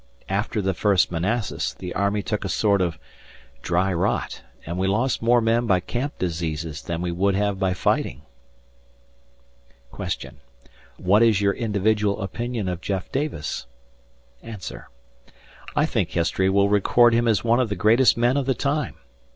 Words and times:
After 0.29 0.63
the 0.63 0.73
first 0.73 1.11
Manassas 1.11 1.75
the 1.75 1.93
army 1.93 2.23
took 2.23 2.43
a 2.43 2.49
sort 2.49 2.81
of 2.81 2.97
'dry 3.61 3.93
rot', 3.93 4.41
and 4.65 4.79
we 4.79 4.87
lost 4.87 5.21
more 5.21 5.41
men 5.41 5.67
by 5.67 5.79
camp 5.79 6.17
diseases 6.17 6.81
than 6.81 7.03
we 7.03 7.11
would 7.11 7.35
have 7.35 7.59
by 7.59 7.75
fighting." 7.75 8.23
"What 10.97 11.21
is 11.21 11.39
your 11.39 11.53
individual 11.53 12.19
opinion 12.23 12.67
of 12.67 12.81
Jeff 12.81 13.11
Davis?" 13.11 13.67
"I 15.75 15.85
think 15.85 16.09
history 16.09 16.49
will 16.49 16.67
record 16.69 17.13
him 17.13 17.27
as 17.27 17.43
one 17.43 17.59
of 17.59 17.69
the 17.69 17.75
greatest 17.75 18.17
men 18.17 18.37
of 18.37 18.47
the 18.47 18.55
time. 18.55 18.95